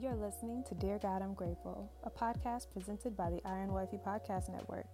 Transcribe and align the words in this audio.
You're 0.00 0.14
listening 0.14 0.64
to 0.66 0.74
Dear 0.74 0.98
God, 0.98 1.20
I'm 1.20 1.34
Grateful, 1.34 1.92
a 2.04 2.10
podcast 2.10 2.70
presented 2.72 3.14
by 3.14 3.28
the 3.28 3.42
Iron 3.44 3.70
Wifey 3.70 3.98
Podcast 3.98 4.48
Network. 4.48 4.86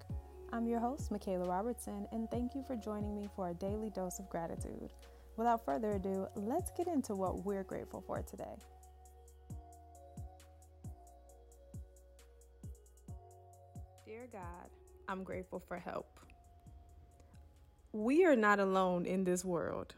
I'm 0.53 0.67
your 0.67 0.81
host, 0.81 1.13
Michaela 1.13 1.47
Robertson, 1.47 2.09
and 2.11 2.29
thank 2.29 2.57
you 2.57 2.65
for 2.67 2.75
joining 2.75 3.15
me 3.15 3.29
for 3.37 3.51
a 3.51 3.55
daily 3.55 3.91
dose 3.91 4.19
of 4.19 4.29
gratitude. 4.29 4.91
Without 5.37 5.65
further 5.65 5.93
ado, 5.93 6.27
let's 6.35 6.73
get 6.73 6.89
into 6.89 7.15
what 7.15 7.45
we're 7.45 7.63
grateful 7.63 8.03
for 8.05 8.21
today. 8.23 8.57
Dear 14.05 14.27
God, 14.33 14.71
I'm 15.09 15.23
grateful 15.23 15.61
for 15.61 15.79
help. 15.79 16.19
We 17.93 18.25
are 18.25 18.35
not 18.35 18.59
alone 18.59 19.07
in 19.07 19.23
this 19.23 19.45
world. 19.45 19.95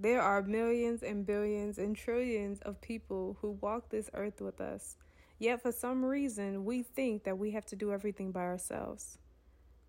There 0.00 0.22
are 0.22 0.42
millions 0.42 1.02
and 1.02 1.26
billions 1.26 1.76
and 1.76 1.96
trillions 1.96 2.60
of 2.60 2.80
people 2.80 3.36
who 3.40 3.58
walk 3.60 3.88
this 3.88 4.08
earth 4.14 4.40
with 4.40 4.60
us. 4.60 4.96
Yet, 5.40 5.60
for 5.60 5.72
some 5.72 6.04
reason, 6.04 6.64
we 6.64 6.84
think 6.84 7.24
that 7.24 7.36
we 7.36 7.50
have 7.50 7.66
to 7.66 7.76
do 7.76 7.92
everything 7.92 8.30
by 8.30 8.42
ourselves. 8.42 9.18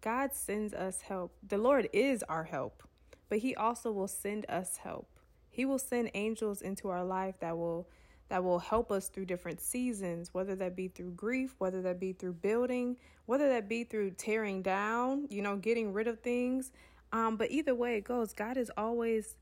God 0.02 0.34
sends 0.34 0.74
us 0.74 1.02
help. 1.02 1.36
The 1.48 1.60
Lord 1.60 1.90
is 1.94 2.24
our 2.24 2.46
help, 2.46 2.82
but 3.30 3.40
He 3.40 3.56
also 3.56 3.92
will 3.92 4.08
send 4.08 4.48
us 4.50 4.78
help. 4.78 5.20
He 5.50 5.64
will 5.64 5.78
send 5.78 6.10
angels 6.16 6.64
into 6.64 6.90
our 6.90 7.04
life 7.04 7.40
that 7.40 7.58
will 7.58 7.88
that 8.30 8.44
will 8.44 8.60
help 8.60 8.92
us 8.92 9.10
through 9.10 9.26
different 9.26 9.60
seasons, 9.60 10.34
whether 10.34 10.56
that 10.56 10.76
be 10.76 10.88
through 10.88 11.12
grief, 11.12 11.56
whether 11.58 11.82
that 11.82 12.00
be 12.00 12.14
through 12.14 12.34
building, 12.34 12.96
whether 13.26 13.50
that 13.50 13.68
be 13.68 13.84
through 13.84 14.12
tearing 14.12 14.62
down, 14.62 15.28
you 15.32 15.42
know, 15.42 15.58
getting 15.58 15.94
rid 15.94 16.08
of 16.08 16.20
things. 16.20 16.72
Um, 17.12 17.38
but 17.38 17.50
either 17.50 17.74
way 17.74 17.98
it 17.98 18.04
goes, 18.04 18.34
God 18.34 18.56
is 18.56 18.72
always 18.78 19.36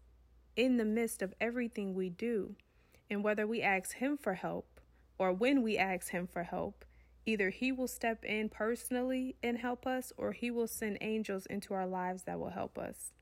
in 0.58 0.78
the 0.78 0.86
midst 0.86 1.22
of 1.22 1.34
everything 1.40 1.94
we 1.94 2.10
do. 2.10 2.56
And 3.10 3.24
whether 3.24 3.48
we 3.48 3.62
ask 3.62 3.94
Him 3.94 4.18
for 4.18 4.34
help 4.34 4.82
or 5.18 5.32
when 5.32 5.62
we 5.62 5.78
ask 5.78 6.10
Him 6.10 6.28
for 6.28 6.44
help, 6.44 6.84
either 7.26 7.50
He 7.50 7.72
will 7.72 7.88
step 7.88 8.26
in 8.26 8.50
personally 8.50 9.36
and 9.42 9.58
help 9.58 9.88
us 9.88 10.12
or 10.18 10.34
He 10.34 10.52
will 10.52 10.68
send 10.68 10.98
angels 11.00 11.46
into 11.46 11.74
our 11.74 11.88
lives 11.88 12.24
that 12.24 12.40
will 12.40 12.50
help 12.50 12.78
us. 12.78 13.14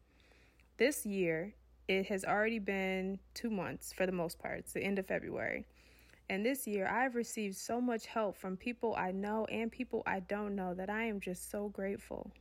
This 0.78 1.06
year, 1.06 1.54
it 1.88 2.08
has 2.08 2.26
already 2.26 2.58
been 2.58 3.20
two 3.36 3.52
months 3.52 3.94
for 3.94 4.06
the 4.06 4.12
most 4.12 4.40
part, 4.40 4.60
it's 4.60 4.74
the 4.74 4.84
end 4.84 4.98
of 4.98 5.06
February. 5.06 5.66
And 6.30 6.44
this 6.44 6.66
year, 6.66 6.88
I've 6.88 7.14
received 7.16 7.56
so 7.56 7.80
much 7.80 8.08
help 8.08 8.36
from 8.36 8.58
people 8.58 8.96
I 8.98 9.12
know 9.12 9.46
and 9.46 9.72
people 9.72 10.02
I 10.08 10.22
don't 10.22 10.56
know 10.56 10.74
that 10.74 10.90
I 10.90 11.04
am 11.04 11.20
just 11.20 11.52
so 11.52 11.70
grateful. 11.70 12.32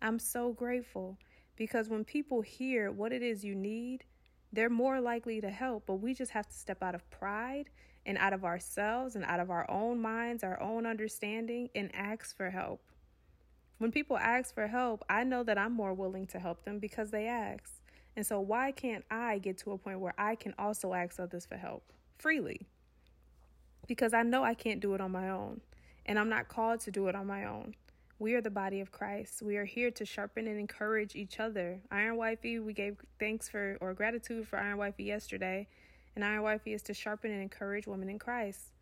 I'm 0.00 0.20
so 0.20 0.52
grateful 0.52 1.18
because 1.56 1.88
when 1.88 2.04
people 2.04 2.40
hear 2.40 2.92
what 2.92 3.12
it 3.12 3.22
is 3.22 3.42
you 3.42 3.56
need, 3.56 4.04
they're 4.52 4.70
more 4.70 5.00
likely 5.00 5.40
to 5.40 5.50
help, 5.50 5.84
but 5.86 5.96
we 5.96 6.14
just 6.14 6.32
have 6.32 6.48
to 6.48 6.56
step 6.56 6.82
out 6.82 6.94
of 6.94 7.08
pride 7.10 7.70
and 8.06 8.16
out 8.16 8.32
of 8.32 8.44
ourselves 8.44 9.14
and 9.14 9.24
out 9.24 9.40
of 9.40 9.50
our 9.50 9.70
own 9.70 10.00
minds, 10.00 10.42
our 10.42 10.60
own 10.60 10.86
understanding, 10.86 11.68
and 11.74 11.90
ask 11.94 12.36
for 12.36 12.50
help. 12.50 12.80
When 13.76 13.92
people 13.92 14.16
ask 14.16 14.54
for 14.54 14.66
help, 14.66 15.04
I 15.08 15.24
know 15.24 15.42
that 15.44 15.58
I'm 15.58 15.72
more 15.72 15.92
willing 15.92 16.26
to 16.28 16.38
help 16.38 16.64
them 16.64 16.78
because 16.78 17.10
they 17.10 17.26
ask. 17.26 17.70
And 18.16 18.26
so, 18.26 18.40
why 18.40 18.72
can't 18.72 19.04
I 19.10 19.38
get 19.38 19.58
to 19.58 19.72
a 19.72 19.78
point 19.78 20.00
where 20.00 20.14
I 20.18 20.34
can 20.34 20.54
also 20.58 20.94
ask 20.94 21.20
others 21.20 21.46
for 21.46 21.56
help 21.56 21.84
freely? 22.18 22.66
Because 23.86 24.12
I 24.12 24.22
know 24.22 24.42
I 24.42 24.54
can't 24.54 24.80
do 24.80 24.94
it 24.94 25.00
on 25.00 25.12
my 25.12 25.28
own, 25.28 25.60
and 26.06 26.18
I'm 26.18 26.28
not 26.28 26.48
called 26.48 26.80
to 26.80 26.90
do 26.90 27.06
it 27.06 27.14
on 27.14 27.26
my 27.26 27.44
own. 27.44 27.74
We 28.20 28.34
are 28.34 28.40
the 28.40 28.50
body 28.50 28.80
of 28.80 28.90
Christ. 28.90 29.42
We 29.42 29.58
are 29.58 29.64
here 29.64 29.92
to 29.92 30.04
sharpen 30.04 30.48
and 30.48 30.58
encourage 30.58 31.14
each 31.14 31.38
other. 31.38 31.78
Iron 31.92 32.16
Wifey, 32.16 32.58
we 32.58 32.72
gave 32.72 32.96
thanks 33.20 33.48
for 33.48 33.78
or 33.80 33.94
gratitude 33.94 34.48
for 34.48 34.58
Iron 34.58 34.78
Wifey 34.78 35.04
yesterday, 35.04 35.68
and 36.16 36.24
Iron 36.24 36.42
Wifey 36.42 36.72
is 36.72 36.82
to 36.84 36.94
sharpen 36.94 37.30
and 37.30 37.40
encourage 37.40 37.86
women 37.86 38.08
in 38.08 38.18
Christ. 38.18 38.72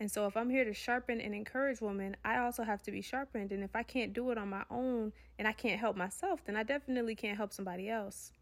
And 0.00 0.10
so, 0.10 0.26
if 0.26 0.34
I'm 0.34 0.48
here 0.48 0.64
to 0.64 0.72
sharpen 0.72 1.20
and 1.20 1.34
encourage 1.34 1.82
women, 1.82 2.16
I 2.24 2.38
also 2.38 2.62
have 2.62 2.82
to 2.84 2.90
be 2.90 3.02
sharpened. 3.02 3.52
And 3.52 3.62
if 3.62 3.76
I 3.76 3.82
can't 3.82 4.14
do 4.14 4.30
it 4.30 4.38
on 4.38 4.48
my 4.48 4.64
own 4.70 5.12
and 5.38 5.46
I 5.46 5.52
can't 5.52 5.78
help 5.78 5.94
myself, 5.94 6.40
then 6.46 6.56
I 6.56 6.62
definitely 6.62 7.14
can't 7.14 7.36
help 7.36 7.52
somebody 7.52 7.90
else. 7.90 8.32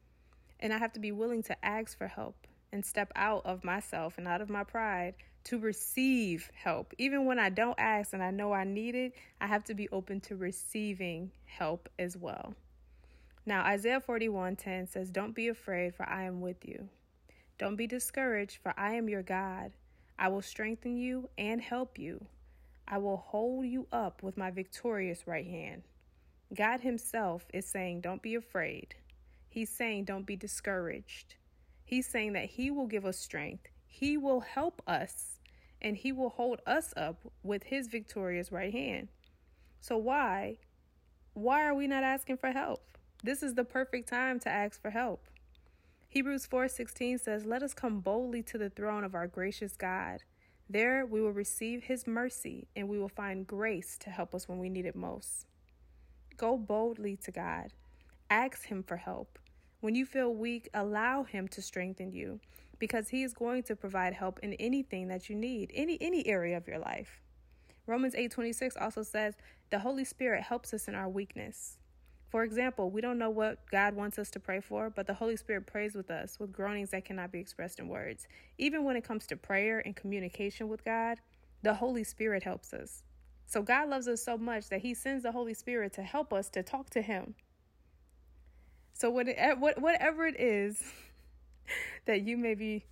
And 0.60 0.72
I 0.72 0.78
have 0.78 0.92
to 0.92 1.00
be 1.00 1.10
willing 1.10 1.42
to 1.44 1.64
ask 1.64 1.98
for 1.98 2.06
help 2.06 2.46
and 2.72 2.86
step 2.86 3.10
out 3.16 3.44
of 3.44 3.64
myself 3.64 4.18
and 4.18 4.28
out 4.28 4.40
of 4.40 4.48
my 4.48 4.62
pride 4.62 5.14
to 5.44 5.58
receive 5.58 6.50
help. 6.54 6.94
Even 6.98 7.24
when 7.24 7.38
I 7.38 7.50
don't 7.50 7.78
ask 7.78 8.12
and 8.12 8.22
I 8.22 8.30
know 8.30 8.52
I 8.52 8.64
need 8.64 8.94
it, 8.94 9.14
I 9.40 9.46
have 9.46 9.64
to 9.64 9.74
be 9.74 9.88
open 9.90 10.20
to 10.22 10.36
receiving 10.36 11.30
help 11.44 11.88
as 11.98 12.16
well. 12.16 12.54
Now, 13.46 13.64
Isaiah 13.64 14.00
41:10 14.00 14.86
says, 14.86 15.10
"Don't 15.10 15.34
be 15.34 15.48
afraid, 15.48 15.94
for 15.94 16.08
I 16.08 16.24
am 16.24 16.40
with 16.40 16.66
you. 16.66 16.88
Don't 17.58 17.76
be 17.76 17.86
discouraged, 17.86 18.56
for 18.56 18.74
I 18.76 18.94
am 18.94 19.08
your 19.08 19.22
God. 19.22 19.72
I 20.18 20.28
will 20.28 20.42
strengthen 20.42 20.96
you 20.96 21.28
and 21.36 21.60
help 21.60 21.98
you. 21.98 22.26
I 22.88 22.98
will 22.98 23.18
hold 23.18 23.66
you 23.66 23.86
up 23.92 24.22
with 24.22 24.36
my 24.36 24.50
victorious 24.50 25.26
right 25.26 25.46
hand." 25.46 25.82
God 26.54 26.80
himself 26.80 27.46
is 27.52 27.66
saying, 27.66 28.00
"Don't 28.00 28.22
be 28.22 28.34
afraid." 28.34 28.94
He's 29.54 29.70
saying, 29.70 30.06
don't 30.06 30.26
be 30.26 30.34
discouraged. 30.34 31.36
He's 31.84 32.08
saying 32.08 32.32
that 32.32 32.46
He 32.46 32.72
will 32.72 32.88
give 32.88 33.06
us 33.06 33.16
strength, 33.16 33.68
He 33.96 34.16
will 34.16 34.40
help 34.40 34.82
us, 34.88 35.38
and 35.80 35.96
He 35.96 36.10
will 36.10 36.30
hold 36.30 36.60
us 36.66 36.92
up 36.96 37.20
with 37.44 37.62
His 37.62 37.86
victorious 37.86 38.50
right 38.50 38.72
hand. 38.72 39.06
So, 39.80 39.96
why? 39.96 40.58
Why 41.32 41.64
are 41.64 41.76
we 41.76 41.86
not 41.86 42.02
asking 42.02 42.38
for 42.38 42.50
help? 42.50 42.98
This 43.22 43.40
is 43.40 43.54
the 43.54 43.62
perfect 43.62 44.08
time 44.08 44.40
to 44.40 44.48
ask 44.48 44.82
for 44.82 44.90
help. 44.90 45.28
Hebrews 46.08 46.44
4:16 46.44 47.18
says, 47.18 47.46
"Let 47.46 47.62
us 47.62 47.72
come 47.72 48.00
boldly 48.00 48.42
to 48.42 48.58
the 48.58 48.68
throne 48.68 49.04
of 49.04 49.14
our 49.14 49.28
gracious 49.28 49.76
God. 49.76 50.24
There 50.68 51.06
we 51.06 51.20
will 51.20 51.30
receive 51.30 51.84
his 51.84 52.04
mercy 52.04 52.66
and 52.74 52.88
we 52.88 52.98
will 52.98 53.08
find 53.08 53.46
grace 53.46 53.96
to 53.98 54.10
help 54.10 54.34
us 54.34 54.48
when 54.48 54.58
we 54.58 54.68
need 54.68 54.86
it 54.86 54.96
most." 54.96 55.46
Go 56.36 56.58
boldly 56.58 57.16
to 57.18 57.30
God. 57.30 57.72
Ask 58.28 58.64
him 58.66 58.82
for 58.82 58.96
help. 58.96 59.38
When 59.84 59.94
you 59.94 60.06
feel 60.06 60.34
weak, 60.34 60.70
allow 60.72 61.24
him 61.24 61.46
to 61.48 61.60
strengthen 61.60 62.10
you 62.10 62.40
because 62.78 63.10
he 63.10 63.22
is 63.22 63.34
going 63.34 63.64
to 63.64 63.76
provide 63.76 64.14
help 64.14 64.38
in 64.38 64.54
anything 64.54 65.08
that 65.08 65.28
you 65.28 65.36
need, 65.36 65.70
any 65.74 65.98
any 66.00 66.26
area 66.26 66.56
of 66.56 66.66
your 66.66 66.78
life. 66.78 67.20
Romans 67.86 68.14
8:26 68.14 68.78
also 68.78 69.02
says, 69.02 69.36
"The 69.68 69.80
Holy 69.80 70.06
Spirit 70.06 70.44
helps 70.44 70.72
us 70.72 70.88
in 70.88 70.94
our 70.94 71.10
weakness." 71.10 71.76
For 72.30 72.44
example, 72.44 72.90
we 72.90 73.02
don't 73.02 73.18
know 73.18 73.28
what 73.28 73.70
God 73.70 73.94
wants 73.94 74.18
us 74.18 74.30
to 74.30 74.40
pray 74.40 74.60
for, 74.60 74.88
but 74.88 75.06
the 75.06 75.12
Holy 75.12 75.36
Spirit 75.36 75.66
prays 75.66 75.94
with 75.94 76.10
us 76.10 76.40
with 76.40 76.50
groanings 76.50 76.92
that 76.92 77.04
cannot 77.04 77.30
be 77.30 77.40
expressed 77.40 77.78
in 77.78 77.86
words. 77.86 78.26
Even 78.56 78.84
when 78.84 78.96
it 78.96 79.04
comes 79.04 79.26
to 79.26 79.36
prayer 79.36 79.80
and 79.80 79.94
communication 79.94 80.66
with 80.66 80.82
God, 80.82 81.20
the 81.60 81.74
Holy 81.74 82.04
Spirit 82.04 82.42
helps 82.42 82.72
us. 82.72 83.04
So 83.44 83.60
God 83.60 83.90
loves 83.90 84.08
us 84.08 84.22
so 84.22 84.38
much 84.38 84.70
that 84.70 84.80
he 84.80 84.94
sends 84.94 85.24
the 85.24 85.32
Holy 85.32 85.52
Spirit 85.52 85.92
to 85.92 86.02
help 86.02 86.32
us 86.32 86.48
to 86.48 86.62
talk 86.62 86.88
to 86.88 87.02
him. 87.02 87.34
So 88.94 89.10
whatever 89.10 90.26
it 90.26 90.40
is 90.40 90.82
that 92.06 92.22
you 92.22 92.36
may 92.36 92.54
be 92.54 92.84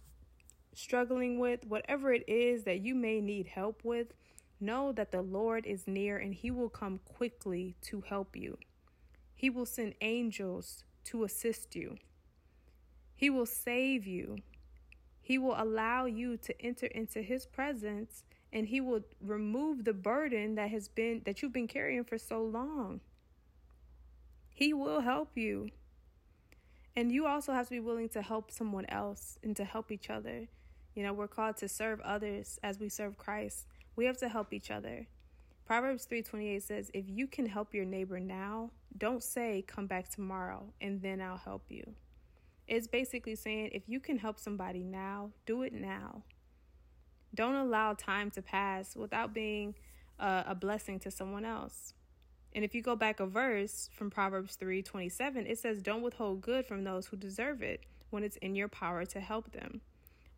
struggling 0.75 1.39
with, 1.39 1.65
whatever 1.67 2.13
it 2.13 2.29
is 2.29 2.65
that 2.65 2.81
you 2.81 2.95
may 2.95 3.21
need 3.21 3.47
help 3.47 3.83
with, 3.85 4.09
know 4.61 4.93
that 4.93 5.13
the 5.13 5.23
Lord 5.23 5.65
is 5.65 5.87
near 5.87 6.19
and 6.19 6.35
he 6.35 6.51
will 6.51 6.69
come 6.69 7.01
quickly 7.05 7.77
to 7.83 8.03
help 8.03 8.37
you. 8.37 8.59
He 9.35 9.49
will 9.49 9.67
send 9.67 9.95
angels 10.01 10.85
to 11.05 11.25
assist 11.25 11.75
you. 11.75 11.97
He 13.15 13.31
will 13.31 13.47
save 13.47 14.07
you. 14.07 14.39
He 15.21 15.39
will 15.39 15.55
allow 15.57 16.07
you 16.07 16.37
to 16.39 16.61
enter 16.61 16.87
into 16.87 17.23
his 17.23 17.47
presence 17.47 18.25
and 18.53 18.67
he 18.67 18.81
will 18.81 19.03
remove 19.21 19.85
the 19.85 19.93
burden 19.93 20.57
that 20.57 20.71
has 20.71 20.89
been 20.89 21.23
that 21.25 21.41
you've 21.41 21.53
been 21.53 21.69
carrying 21.69 22.05
for 22.05 22.19
so 22.19 22.43
long. 22.43 23.01
He 24.53 24.75
will 24.75 25.01
help 25.01 25.31
you. 25.37 25.71
And 26.95 27.11
you 27.11 27.27
also 27.27 27.53
have 27.53 27.67
to 27.67 27.71
be 27.71 27.81
willing 27.81 28.09
to 28.11 28.23
help 28.23 28.51
someone 28.51 28.87
else 28.89 29.39
and 29.43 29.57
to 29.57 29.65
help 29.65 29.91
each 29.91 30.11
other. 30.11 30.49
You 30.95 31.03
know, 31.03 31.13
we're 31.13 31.29
called 31.29 31.57
to 31.59 31.69
serve 31.69 32.01
others 32.01 32.59
as 32.63 32.79
we 32.79 32.89
serve 32.89 33.17
Christ. 33.17 33.67
We 33.97 34.05
have 34.05 34.19
to 34.19 34.29
help 34.29 34.53
each 34.53 34.71
other. 34.71 35.07
Proverbs 35.65 36.05
3:28 36.05 36.63
says, 36.63 36.91
"If 36.93 37.09
you 37.09 37.27
can 37.27 37.47
help 37.47 37.73
your 37.73 37.87
neighbor 37.87 38.21
now, 38.21 38.73
don't 38.97 39.23
say 39.23 39.63
come 39.63 39.87
back 39.87 40.09
tomorrow 40.09 40.73
and 40.81 41.01
then 41.01 41.21
I'll 41.21 41.39
help 41.39 41.71
you." 41.71 41.95
It's 42.67 42.87
basically 42.87 43.37
saying 43.37 43.71
if 43.73 43.89
you 43.89 44.01
can 44.01 44.19
help 44.19 44.39
somebody 44.39 44.83
now, 44.83 45.33
do 45.47 45.63
it 45.63 45.73
now. 45.73 46.25
Don't 47.35 47.55
allow 47.55 47.95
time 47.95 48.31
to 48.33 48.43
pass 48.43 48.95
without 48.95 49.33
being 49.33 49.75
a, 50.19 50.45
a 50.49 50.55
blessing 50.55 50.99
to 51.01 51.11
someone 51.11 51.45
else. 51.45 51.95
And 52.55 52.65
if 52.65 52.75
you 52.75 52.83
go 52.83 52.97
back 52.97 53.21
a 53.21 53.27
verse 53.27 53.89
from 53.93 54.11
Proverbs 54.11 54.57
3:27, 54.57 55.47
it 55.47 55.59
says, 55.59 55.83
"Don't 55.83 56.03
withhold 56.03 56.43
good 56.43 56.67
from 56.67 56.85
those 56.85 57.07
who 57.07 57.17
deserve 57.17 57.63
it 57.63 57.85
when 58.11 58.25
it's 58.25 58.37
in 58.39 58.55
your 58.55 58.69
power 58.69 59.05
to 59.07 59.21
help 59.21 59.53
them." 59.53 59.81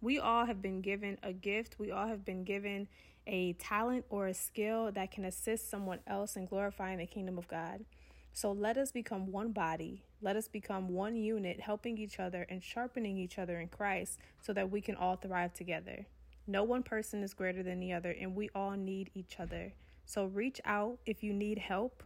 We 0.01 0.19
all 0.19 0.45
have 0.45 0.61
been 0.63 0.81
given 0.81 1.19
a 1.23 1.33
gift. 1.33 1.79
We 1.79 1.91
all 1.91 2.07
have 2.07 2.25
been 2.25 2.45
given 2.45 2.89
a 3.27 3.55
talent 3.55 4.05
or 4.11 4.27
a 4.27 4.35
skill 4.35 4.93
that 4.93 5.11
can 5.11 5.25
assist 5.25 5.69
someone 5.69 6.01
else 6.07 6.37
in 6.37 6.45
glorifying 6.45 6.99
the 6.99 7.07
kingdom 7.07 7.39
of 7.39 7.49
God. 7.49 7.85
So 8.33 8.53
let 8.53 8.77
us 8.77 8.93
become 8.93 9.31
one 9.33 9.53
body. 9.53 10.03
Let 10.21 10.37
us 10.37 10.49
become 10.49 10.89
one 10.89 11.17
unit, 11.17 11.61
helping 11.61 11.99
each 11.99 12.19
other 12.19 12.43
and 12.49 12.63
sharpening 12.63 13.17
each 13.17 13.39
other 13.39 13.61
in 13.61 13.69
Christ 13.69 14.19
so 14.41 14.53
that 14.53 14.71
we 14.71 14.81
can 14.81 14.97
all 14.97 15.17
thrive 15.17 15.55
together. 15.55 16.07
No 16.47 16.65
one 16.65 16.83
person 16.83 17.23
is 17.23 17.33
greater 17.33 17.63
than 17.63 17.81
the 17.81 17.93
other, 17.93 18.11
and 18.11 18.35
we 18.35 18.51
all 18.51 18.73
need 18.73 19.11
each 19.15 19.41
other. 19.41 19.73
So 20.05 20.27
reach 20.27 20.61
out 20.65 20.99
if 21.07 21.23
you 21.23 21.33
need 21.33 21.59
help. 21.59 22.03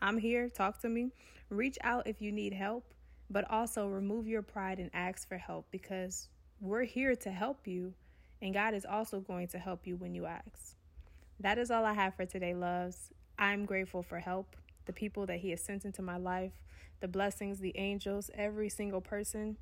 I'm 0.00 0.18
here, 0.18 0.48
talk 0.48 0.80
to 0.82 0.88
me. 0.88 1.12
Reach 1.50 1.78
out 1.82 2.06
if 2.06 2.20
you 2.20 2.30
need 2.30 2.52
help, 2.52 2.84
but 3.30 3.50
also 3.50 3.86
remove 3.86 4.26
your 4.26 4.42
pride 4.42 4.78
and 4.78 4.90
ask 4.92 5.28
for 5.28 5.38
help 5.38 5.66
because 5.70 6.28
we're 6.60 6.84
here 6.84 7.16
to 7.16 7.30
help 7.30 7.66
you, 7.66 7.94
and 8.42 8.52
God 8.52 8.74
is 8.74 8.84
also 8.84 9.20
going 9.20 9.48
to 9.48 9.58
help 9.58 9.86
you 9.86 9.96
when 9.96 10.14
you 10.14 10.26
ask. 10.26 10.74
That 11.40 11.58
is 11.58 11.70
all 11.70 11.84
I 11.84 11.94
have 11.94 12.14
for 12.14 12.26
today, 12.26 12.54
loves. 12.54 13.10
I'm 13.38 13.64
grateful 13.64 14.02
for 14.02 14.18
help, 14.18 14.56
the 14.86 14.92
people 14.92 15.26
that 15.26 15.38
He 15.38 15.50
has 15.50 15.62
sent 15.62 15.84
into 15.84 16.02
my 16.02 16.16
life, 16.16 16.52
the 17.00 17.08
blessings, 17.08 17.60
the 17.60 17.76
angels, 17.78 18.30
every 18.34 18.68
single 18.68 19.00
person 19.00 19.56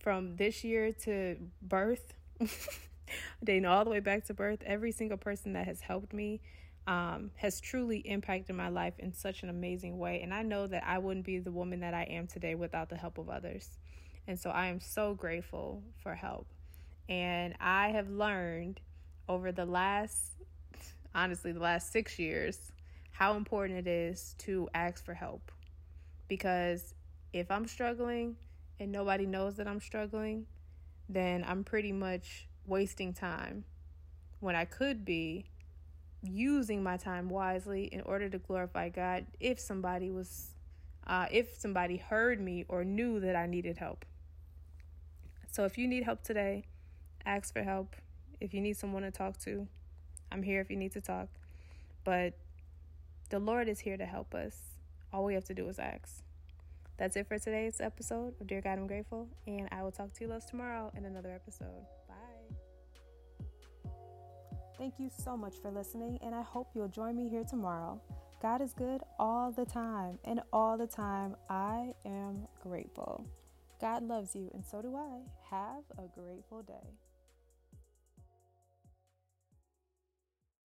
from 0.00 0.36
this 0.36 0.64
year 0.64 0.92
to 1.04 1.36
birth, 1.62 2.14
dating 3.44 3.66
all 3.66 3.84
the 3.84 3.90
way 3.90 4.00
back 4.00 4.26
to 4.26 4.34
birth, 4.34 4.62
every 4.66 4.92
single 4.92 5.18
person 5.18 5.52
that 5.52 5.66
has 5.66 5.80
helped 5.82 6.12
me 6.12 6.40
um, 6.86 7.30
has 7.36 7.60
truly 7.60 7.98
impacted 7.98 8.56
my 8.56 8.68
life 8.68 8.94
in 8.98 9.12
such 9.12 9.42
an 9.42 9.48
amazing 9.48 9.98
way. 9.98 10.20
And 10.22 10.32
I 10.32 10.42
know 10.42 10.66
that 10.66 10.82
I 10.86 10.98
wouldn't 10.98 11.26
be 11.26 11.38
the 11.38 11.52
woman 11.52 11.80
that 11.80 11.94
I 11.94 12.04
am 12.04 12.26
today 12.26 12.54
without 12.54 12.88
the 12.88 12.96
help 12.96 13.18
of 13.18 13.28
others. 13.28 13.78
And 14.26 14.38
so 14.38 14.50
I 14.50 14.66
am 14.66 14.80
so 14.80 15.14
grateful 15.14 15.82
for 16.02 16.14
help. 16.14 16.46
And 17.08 17.54
I 17.60 17.88
have 17.90 18.08
learned 18.08 18.80
over 19.28 19.52
the 19.52 19.64
last, 19.64 20.32
honestly, 21.14 21.52
the 21.52 21.60
last 21.60 21.92
six 21.92 22.18
years, 22.18 22.72
how 23.10 23.34
important 23.34 23.78
it 23.78 23.86
is 23.86 24.34
to 24.38 24.68
ask 24.74 25.04
for 25.04 25.14
help. 25.14 25.52
Because 26.28 26.94
if 27.32 27.50
I'm 27.50 27.66
struggling 27.66 28.36
and 28.78 28.90
nobody 28.90 29.26
knows 29.26 29.56
that 29.56 29.68
I'm 29.68 29.80
struggling, 29.80 30.46
then 31.08 31.44
I'm 31.46 31.64
pretty 31.64 31.92
much 31.92 32.48
wasting 32.66 33.12
time 33.12 33.64
when 34.38 34.54
I 34.54 34.64
could 34.64 35.04
be 35.04 35.44
using 36.22 36.82
my 36.82 36.96
time 36.96 37.28
wisely 37.28 37.84
in 37.84 38.00
order 38.02 38.28
to 38.28 38.38
glorify 38.38 38.88
God 38.88 39.26
if 39.38 39.58
somebody 39.58 40.10
was 40.10 40.50
uh, 41.06 41.26
if 41.30 41.56
somebody 41.58 41.96
heard 41.96 42.40
me 42.40 42.64
or 42.68 42.84
knew 42.84 43.20
that 43.20 43.34
I 43.34 43.46
needed 43.46 43.78
help. 43.78 44.04
So 45.50 45.64
if 45.64 45.76
you 45.76 45.88
need 45.88 46.04
help 46.04 46.22
today, 46.22 46.66
ask 47.26 47.52
for 47.52 47.62
help. 47.62 47.96
If 48.40 48.54
you 48.54 48.60
need 48.60 48.76
someone 48.76 49.02
to 49.02 49.10
talk 49.10 49.38
to, 49.40 49.66
I'm 50.30 50.42
here 50.42 50.60
if 50.60 50.70
you 50.70 50.76
need 50.76 50.92
to 50.92 51.00
talk. 51.00 51.28
But 52.04 52.34
the 53.30 53.38
Lord 53.38 53.68
is 53.68 53.80
here 53.80 53.96
to 53.96 54.06
help 54.06 54.34
us. 54.34 54.56
All 55.12 55.24
we 55.24 55.34
have 55.34 55.44
to 55.44 55.54
do 55.54 55.68
is 55.68 55.78
ask. 55.78 56.22
That's 56.96 57.16
it 57.16 57.26
for 57.26 57.38
today's 57.38 57.80
episode 57.80 58.34
of 58.40 58.46
Dear 58.46 58.60
God, 58.60 58.78
I'm 58.78 58.86
Grateful, 58.86 59.26
and 59.46 59.68
I 59.72 59.82
will 59.82 59.90
talk 59.90 60.12
to 60.14 60.24
you 60.24 60.28
loves 60.28 60.44
tomorrow 60.44 60.92
in 60.96 61.04
another 61.04 61.32
episode. 61.32 61.86
Thank 64.80 64.94
you 64.98 65.10
so 65.22 65.36
much 65.36 65.56
for 65.60 65.70
listening, 65.70 66.18
and 66.22 66.34
I 66.34 66.40
hope 66.40 66.70
you'll 66.74 66.88
join 66.88 67.14
me 67.14 67.28
here 67.28 67.44
tomorrow. 67.44 68.00
God 68.40 68.62
is 68.62 68.72
good 68.72 69.02
all 69.18 69.52
the 69.52 69.66
time, 69.66 70.18
and 70.24 70.40
all 70.54 70.78
the 70.78 70.86
time 70.86 71.36
I 71.50 71.92
am 72.06 72.48
grateful. 72.62 73.26
God 73.78 74.02
loves 74.02 74.34
you, 74.34 74.50
and 74.54 74.64
so 74.64 74.80
do 74.80 74.96
I. 74.96 75.18
Have 75.50 75.84
a 75.98 76.08
grateful 76.18 76.62
day. 76.62 76.94